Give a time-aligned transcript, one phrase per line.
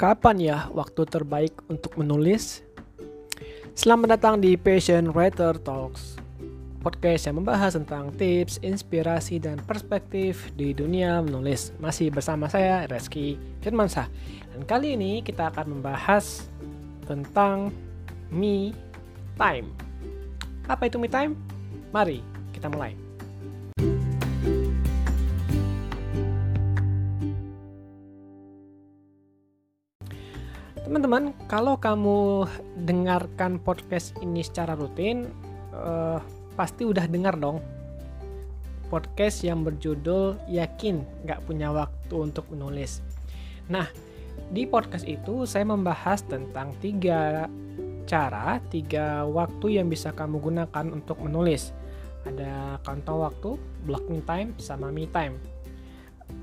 [0.00, 2.64] Kapan ya waktu terbaik untuk menulis?
[3.76, 6.16] Selamat datang di Passion Writer Talks,
[6.80, 11.76] podcast yang membahas tentang tips, inspirasi, dan perspektif di dunia menulis.
[11.84, 14.08] Masih bersama saya, Reski Firmansyah.
[14.56, 16.48] Dan kali ini kita akan membahas
[17.04, 17.68] tentang
[18.32, 18.72] me
[19.36, 19.68] time.
[20.64, 21.36] Apa itu me time?
[21.92, 22.24] Mari
[22.56, 23.09] kita mulai.
[30.90, 32.50] Teman-teman, kalau kamu
[32.82, 35.30] dengarkan podcast ini secara rutin,
[35.70, 36.18] uh,
[36.58, 37.62] pasti udah dengar dong
[38.90, 43.06] podcast yang berjudul Yakin Gak Punya Waktu Untuk Menulis.
[43.70, 43.86] Nah,
[44.50, 47.46] di podcast itu saya membahas tentang tiga
[48.10, 51.70] cara, tiga waktu yang bisa kamu gunakan untuk menulis.
[52.26, 53.54] Ada kantong waktu,
[53.86, 55.38] blocking time, sama me time.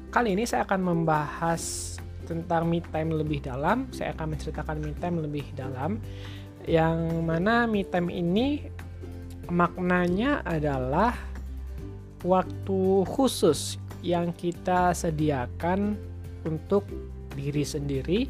[0.08, 5.18] Kali ini saya akan membahas tentang me time lebih dalam, saya akan menceritakan me time
[5.24, 6.04] lebih dalam.
[6.68, 8.68] Yang mana me time ini
[9.48, 11.16] maknanya adalah
[12.28, 15.96] waktu khusus yang kita sediakan
[16.44, 16.84] untuk
[17.34, 18.28] diri sendiri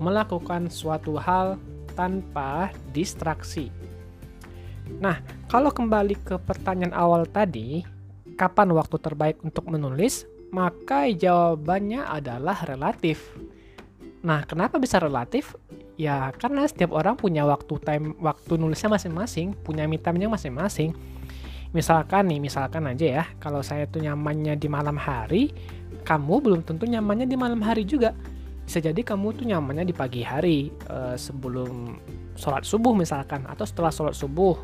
[0.00, 1.60] melakukan suatu hal
[1.94, 3.70] tanpa distraksi.
[5.00, 7.86] Nah, kalau kembali ke pertanyaan awal tadi,
[8.36, 10.26] kapan waktu terbaik untuk menulis?
[10.54, 13.34] Maka jawabannya adalah relatif.
[14.22, 15.58] Nah, kenapa bisa relatif?
[15.98, 20.94] Ya, karena setiap orang punya waktu time waktu nulisnya masing-masing, punya me time-nya masing-masing.
[21.74, 25.50] Misalkan nih, misalkan aja ya, kalau saya tuh nyamannya di malam hari,
[26.06, 28.14] kamu belum tentu nyamannya di malam hari juga.
[28.62, 31.98] Bisa jadi kamu tuh nyamannya di pagi hari, e, sebelum
[32.38, 34.54] sholat subuh misalkan, atau setelah sholat subuh.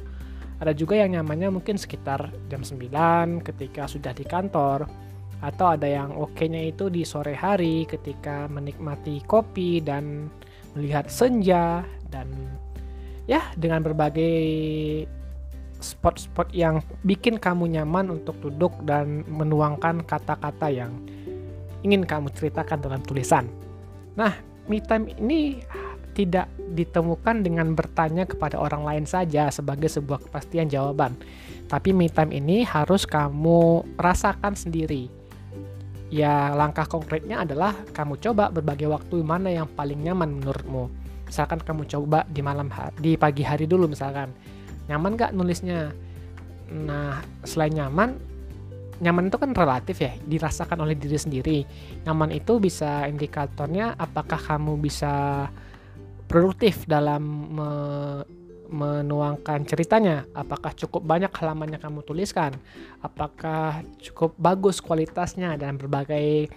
[0.62, 5.09] Ada juga yang nyamannya mungkin sekitar jam 9 ketika sudah di kantor
[5.41, 10.28] atau ada yang oke-nya itu di sore hari ketika menikmati kopi dan
[10.77, 11.80] melihat senja
[12.12, 12.28] dan
[13.24, 14.46] ya dengan berbagai
[15.80, 20.92] spot-spot yang bikin kamu nyaman untuk duduk dan menuangkan kata-kata yang
[21.80, 23.48] ingin kamu ceritakan dalam tulisan.
[24.12, 24.36] Nah,
[24.68, 25.64] me time ini
[26.12, 31.17] tidak ditemukan dengan bertanya kepada orang lain saja sebagai sebuah kepastian jawaban.
[31.64, 35.20] Tapi me time ini harus kamu rasakan sendiri
[36.10, 40.90] ya langkah konkretnya adalah kamu coba berbagai waktu mana yang paling nyaman menurutmu.
[41.30, 44.34] Misalkan kamu coba di malam hari, di pagi hari dulu misalkan.
[44.90, 45.94] Nyaman gak nulisnya?
[46.74, 48.18] Nah selain nyaman
[49.00, 51.58] nyaman itu kan relatif ya dirasakan oleh diri sendiri.
[52.04, 55.46] Nyaman itu bisa indikatornya apakah kamu bisa
[56.28, 57.50] produktif dalam
[58.70, 60.25] menuangkan ceritanya.
[60.33, 62.55] Apakah cukup banyak halaman yang kamu tuliskan?
[63.03, 66.48] Apakah cukup bagus kualitasnya dan berbagai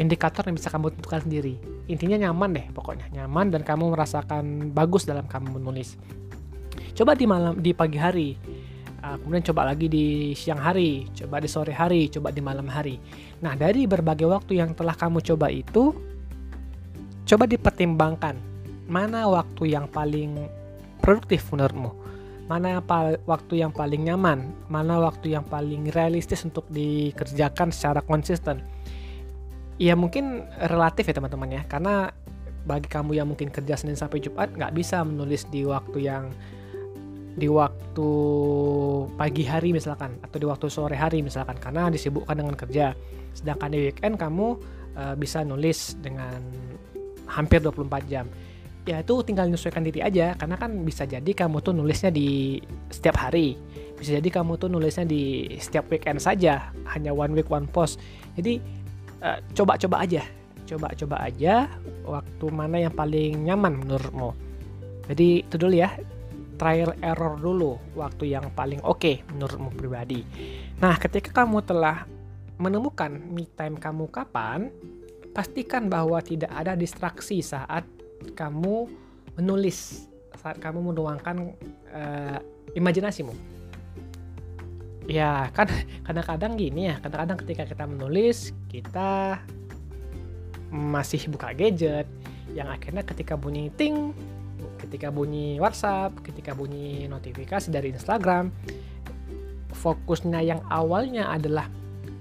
[0.00, 1.54] indikator yang bisa kamu tentukan sendiri.
[1.90, 6.00] Intinya nyaman deh pokoknya, nyaman dan kamu merasakan bagus dalam kamu menulis.
[6.96, 8.30] Coba di malam di pagi hari.
[9.02, 13.02] Uh, kemudian coba lagi di siang hari, coba di sore hari, coba di malam hari.
[13.42, 15.90] Nah, dari berbagai waktu yang telah kamu coba itu
[17.26, 18.38] coba dipertimbangkan
[18.86, 20.46] mana waktu yang paling
[21.02, 21.90] produktif menurutmu?
[22.46, 22.84] Mana yang
[23.26, 24.54] waktu yang paling nyaman?
[24.70, 28.62] Mana waktu yang paling realistis untuk dikerjakan secara konsisten?
[29.80, 32.14] Ya mungkin relatif ya teman-teman ya, karena
[32.62, 36.30] bagi kamu yang mungkin kerja Senin sampai Jumat nggak bisa menulis di waktu yang
[37.32, 38.10] di waktu
[39.16, 42.94] pagi hari misalkan atau di waktu sore hari misalkan karena disibukkan dengan kerja.
[43.32, 44.60] Sedangkan di weekend kamu
[44.94, 46.38] uh, bisa nulis dengan
[47.24, 48.28] hampir 24 jam
[48.82, 50.34] ya itu tinggal menyesuaikan diri aja.
[50.34, 52.58] Karena kan bisa jadi kamu tuh nulisnya di
[52.90, 53.54] setiap hari.
[53.98, 56.74] Bisa jadi kamu tuh nulisnya di setiap weekend saja.
[56.90, 58.02] Hanya one week one post.
[58.34, 58.58] Jadi
[59.22, 60.22] eh, coba-coba uh, aja.
[60.66, 61.68] Coba-coba aja
[62.06, 64.30] waktu mana yang paling nyaman menurutmu.
[65.10, 65.90] Jadi itu dulu ya.
[66.58, 67.78] Trial error dulu.
[67.98, 70.22] Waktu yang paling oke okay menurutmu pribadi.
[70.78, 72.06] Nah ketika kamu telah
[72.62, 74.70] menemukan me time kamu kapan
[75.32, 77.88] pastikan bahwa tidak ada distraksi saat
[78.34, 78.86] kamu
[79.36, 80.06] menulis
[80.38, 81.54] saat kamu menuangkan
[81.92, 82.38] uh,
[82.74, 83.34] imajinasimu.
[85.10, 85.66] Ya kan
[86.06, 89.42] kadang-kadang gini ya kadang-kadang ketika kita menulis kita
[90.72, 92.08] masih buka gadget
[92.56, 94.16] yang akhirnya ketika bunyi ting
[94.80, 98.48] ketika bunyi WhatsApp ketika bunyi notifikasi dari Instagram
[99.72, 101.68] fokusnya yang awalnya adalah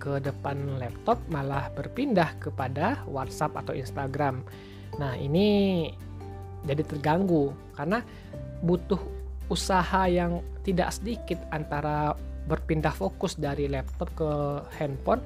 [0.02, 4.42] ke depan laptop malah berpindah kepada WhatsApp atau Instagram
[5.00, 5.88] Nah, ini
[6.68, 8.04] jadi terganggu karena
[8.62, 9.00] butuh
[9.52, 12.16] usaha yang tidak sedikit antara
[12.46, 14.30] berpindah fokus dari laptop ke
[14.78, 15.22] handphone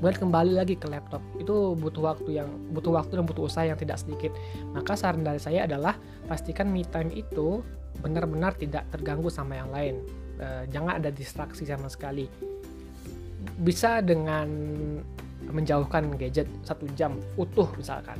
[0.00, 1.20] kemudian kembali lagi ke laptop.
[1.36, 4.32] Itu butuh waktu yang butuh waktu dan butuh usaha yang tidak sedikit.
[4.72, 5.92] Maka saran dari saya adalah
[6.24, 7.60] pastikan me time itu
[8.00, 10.00] benar-benar tidak terganggu sama yang lain.
[10.40, 12.24] E, jangan ada distraksi sama sekali.
[13.60, 14.48] Bisa dengan
[15.52, 18.16] menjauhkan gadget satu jam utuh misalkan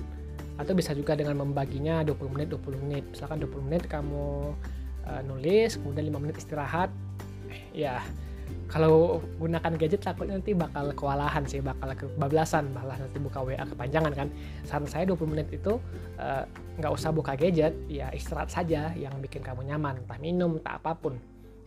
[0.60, 3.04] atau bisa juga dengan membaginya 20 menit 20 menit.
[3.08, 4.52] Misalkan 20 menit kamu
[5.08, 6.92] uh, nulis kemudian 5 menit istirahat.
[7.72, 8.04] Ya
[8.68, 14.12] kalau gunakan gadget takutnya nanti bakal kewalahan sih bakal kebablasan malah nanti buka WA kepanjangan
[14.12, 14.28] kan.
[14.68, 15.80] Saran saya 20 menit itu
[16.20, 16.44] eh,
[16.78, 20.04] nggak uh, usah buka gadget ya istirahat saja yang bikin kamu nyaman.
[20.04, 21.16] Entah minum entah apa pun.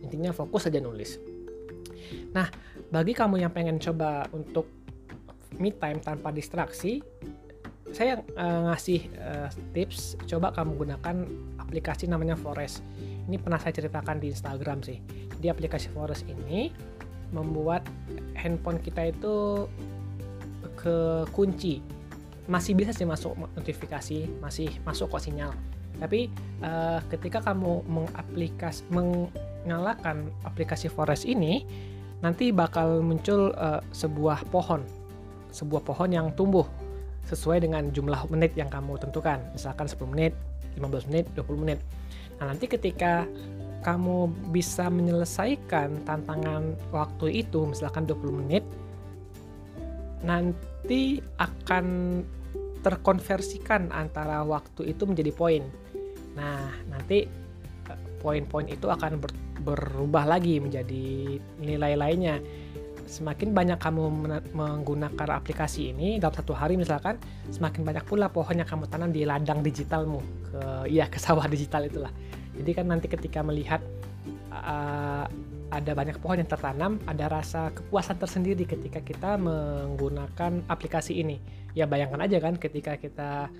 [0.00, 1.18] Intinya fokus saja nulis.
[2.32, 2.48] Nah
[2.88, 4.70] bagi kamu yang pengen coba untuk
[5.60, 7.04] me time tanpa distraksi
[7.94, 11.16] saya uh, ngasih uh, tips coba kamu gunakan
[11.62, 12.82] aplikasi namanya Forest.
[13.30, 14.98] Ini pernah saya ceritakan di Instagram sih.
[15.38, 16.74] Di aplikasi Forest ini
[17.30, 17.86] membuat
[18.34, 19.64] handphone kita itu
[20.74, 21.78] ke kunci.
[22.50, 25.54] Masih bisa sih masuk notifikasi masih masuk kok sinyal.
[26.02, 26.26] Tapi
[26.66, 31.62] uh, ketika kamu mengaplikas menyalakan aplikasi Forest ini
[32.26, 34.82] nanti bakal muncul uh, sebuah pohon.
[35.54, 36.66] Sebuah pohon yang tumbuh
[37.28, 39.40] sesuai dengan jumlah menit yang kamu tentukan.
[39.56, 40.34] Misalkan 10 menit
[40.76, 41.78] 15 menit 20 menit.
[42.38, 43.26] Nah nanti ketika
[43.84, 48.64] kamu bisa menyelesaikan tantangan waktu itu misalkan 20 menit
[50.24, 51.84] nanti akan
[52.80, 55.62] terkonversikan antara waktu itu menjadi poin.
[56.32, 57.28] Nah nanti
[57.88, 62.40] eh, poin-poin itu akan ber, berubah lagi menjadi nilai lainnya
[63.04, 64.02] semakin banyak kamu
[64.52, 67.20] menggunakan aplikasi ini dalam satu hari misalkan
[67.52, 71.84] semakin banyak pula pohon yang kamu tanam di ladang digitalmu ke ya ke sawah digital
[71.84, 72.12] itulah
[72.54, 73.82] jadi kan nanti ketika melihat
[74.54, 75.26] uh,
[75.74, 81.42] ada banyak pohon yang tertanam, ada rasa kepuasan tersendiri ketika kita menggunakan aplikasi ini.
[81.74, 83.50] Ya bayangkan aja kan ketika kita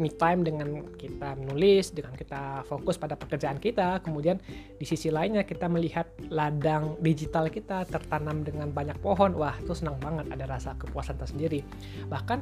[0.00, 4.40] me time dengan kita menulis, dengan kita fokus pada pekerjaan kita, kemudian
[4.80, 10.00] di sisi lainnya kita melihat ladang digital kita tertanam dengan banyak pohon, wah itu senang
[10.00, 11.60] banget, ada rasa kepuasan tersendiri.
[12.08, 12.38] Bahkan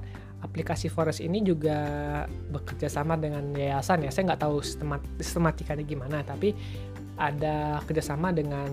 [0.46, 1.78] aplikasi Forest ini juga
[2.54, 4.62] bekerja sama dengan yayasan ya, saya nggak tahu
[5.18, 6.54] sistematikanya gimana, tapi
[7.20, 8.70] ada kerjasama dengan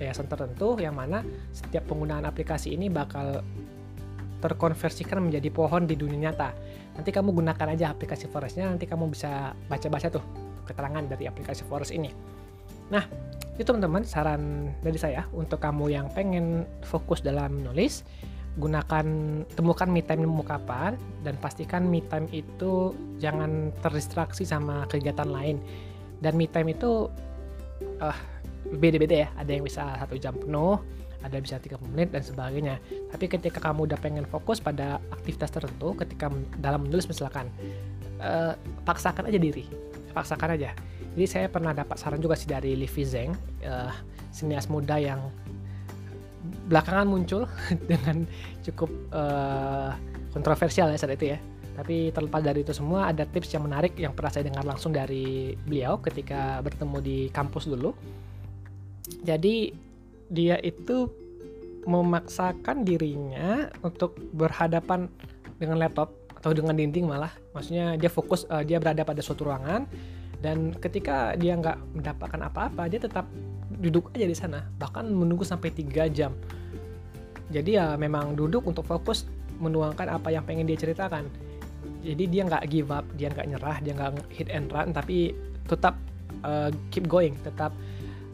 [0.00, 1.22] yayasan tertentu yang mana
[1.54, 3.44] setiap penggunaan aplikasi ini bakal
[4.42, 6.50] terkonversikan menjadi pohon di dunia nyata.
[6.92, 10.24] Nanti kamu gunakan aja aplikasi Forestnya, nanti kamu bisa baca-baca tuh
[10.68, 12.12] keterangan dari aplikasi Forest ini.
[12.92, 13.04] Nah,
[13.56, 18.04] itu teman-teman saran dari saya untuk kamu yang pengen fokus dalam menulis,
[18.60, 19.06] gunakan
[19.56, 25.56] temukan me time nemu kapan dan pastikan me time itu jangan terdistraksi sama kegiatan lain.
[26.20, 27.08] Dan me time itu
[28.00, 28.18] uh,
[28.68, 30.78] beda-beda ya, ada yang bisa satu jam penuh,
[31.22, 32.76] ada bisa 30 menit dan sebagainya.
[33.14, 36.28] Tapi ketika kamu udah pengen fokus pada aktivitas tertentu ketika
[36.58, 37.48] dalam menulis misalkan
[38.18, 39.64] uh, paksakan aja diri.
[40.12, 40.74] Paksakan aja.
[41.14, 43.32] Jadi saya pernah dapat saran juga sih dari Livi Zeng
[43.64, 43.92] uh,
[44.34, 45.20] sinias muda yang
[46.66, 47.46] belakangan muncul
[47.90, 48.26] dengan
[48.66, 49.94] cukup uh,
[50.34, 51.38] kontroversial ya saat itu ya.
[51.72, 55.56] Tapi terlepas dari itu semua ada tips yang menarik yang pernah saya dengar langsung dari
[55.56, 57.96] beliau ketika bertemu di kampus dulu
[59.20, 59.76] jadi
[60.32, 61.12] dia itu
[61.84, 65.10] memaksakan dirinya untuk berhadapan
[65.58, 67.30] dengan laptop atau dengan dinding malah.
[67.54, 69.86] Maksudnya dia fokus uh, dia berada pada suatu ruangan
[70.42, 73.30] dan ketika dia nggak mendapatkan apa-apa dia tetap
[73.78, 76.34] duduk aja di sana bahkan menunggu sampai tiga jam.
[77.52, 79.28] Jadi ya memang duduk untuk fokus
[79.62, 81.30] menuangkan apa yang pengen dia ceritakan.
[82.02, 85.34] Jadi dia nggak give up dia nggak nyerah dia nggak hit and run tapi
[85.66, 85.94] tetap
[86.42, 87.70] uh, keep going tetap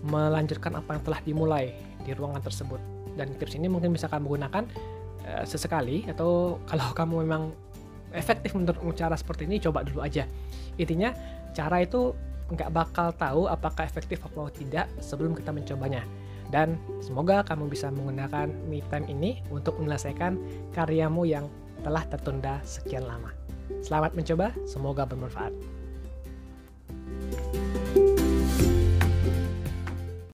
[0.07, 1.64] melanjutkan apa yang telah dimulai
[2.02, 2.81] di ruangan tersebut.
[3.19, 4.64] Dan tips ini mungkin bisa kamu gunakan
[5.26, 7.50] uh, sesekali atau kalau kamu memang
[8.14, 10.25] efektif menurut cara seperti ini coba dulu aja.
[10.78, 11.12] Intinya
[11.52, 12.14] cara itu
[12.49, 16.07] nggak bakal tahu apakah efektif atau tidak sebelum kita mencobanya.
[16.49, 20.40] Dan semoga kamu bisa menggunakan me time ini untuk menyelesaikan
[20.73, 21.45] karyamu yang
[21.85, 23.37] telah tertunda sekian lama.
[23.85, 25.78] Selamat mencoba, semoga bermanfaat.